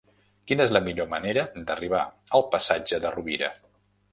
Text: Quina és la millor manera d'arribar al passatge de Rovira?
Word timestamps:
Quina 0.51 0.63
és 0.69 0.71
la 0.75 0.81
millor 0.87 1.09
manera 1.11 1.43
d'arribar 1.67 2.01
al 2.39 2.47
passatge 2.57 3.01
de 3.05 3.13
Rovira? 3.19 3.53